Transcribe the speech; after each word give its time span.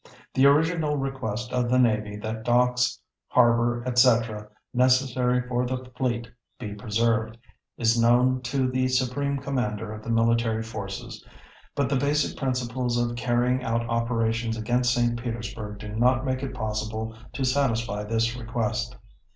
The 0.33 0.47
original 0.47 0.97
request 0.97 1.53
of 1.53 1.69
the 1.69 1.77
Navy 1.77 2.15
that 2.15 2.43
docks, 2.43 2.97
harbor, 3.27 3.83
etc. 3.85 4.47
necessary 4.73 5.47
for 5.47 5.63
the 5.63 5.91
fleet 5.95 6.27
be 6.57 6.73
preserved—is 6.73 8.01
known 8.01 8.41
to 8.41 8.67
the 8.67 8.87
Supreme 8.87 9.37
Commander 9.37 9.93
of 9.93 10.01
the 10.01 10.09
Military 10.09 10.63
Forces, 10.63 11.23
but 11.75 11.87
the 11.87 11.97
basic 11.97 12.35
principles 12.35 12.97
of 12.97 13.15
carrying 13.15 13.63
out 13.63 13.87
operations 13.87 14.57
against 14.57 14.91
St. 14.91 15.21
Petersburg 15.21 15.77
do 15.77 15.89
not 15.89 16.25
make 16.25 16.41
it 16.41 16.55
possible 16.55 17.15
to 17.33 17.45
satisfy 17.45 18.03
this 18.03 18.35
request. 18.35 18.97